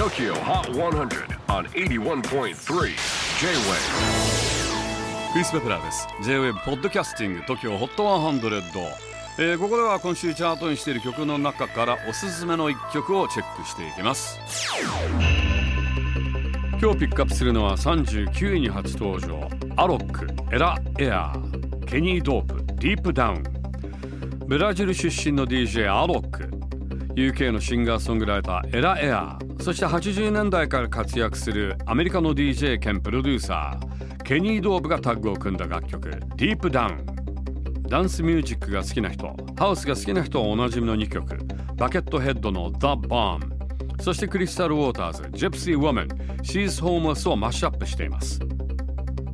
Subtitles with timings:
[0.00, 2.54] TOKYO HOT 100 on 81.3 J-WAVE
[5.34, 6.08] クリス・ベプラーです。
[6.22, 8.62] J-WAVE ポッドキャスティング TOKYO HOT 100、
[9.40, 14.40] えー、ここでは今週チャートにしている曲の中からおすすめの一曲をチェックしていきます。
[16.80, 19.50] 今日ピックアップするのは39位に初登場。
[19.76, 23.42] アロック、エラ・エアーケニー・ドープ、ディープ・ダウン
[24.46, 26.44] ブラジル出身の DJ アロック
[27.16, 37.06] UK のシンガーソングライターエラ・エアーそして80年代から活躍するアメリカの DJ 兼プロデューサーケニー・ドーブがタッグを組んだ楽曲「ディープダウン」
[37.88, 41.36] ダンスミュージックが好きな人ハウスが好きな人はおなじみの2曲。
[41.76, 43.40] バケットヘッドの「The Bomb」
[44.00, 46.08] そしてクリスタル・ウォーターズ「Gypsy Woman」
[46.42, 48.38] 「She's Homeless」をマッシュアップしています。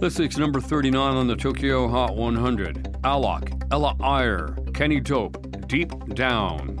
[0.00, 5.88] This week's number 39 on the Tokyo Hot 100 Alok, Ella Eyre, Kenny Dope, Deep
[6.14, 6.80] Down.